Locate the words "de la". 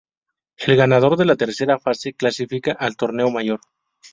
1.15-1.35